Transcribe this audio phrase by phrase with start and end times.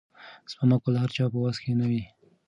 [0.51, 2.03] سپما کول د هر چا په وس کې نه وي.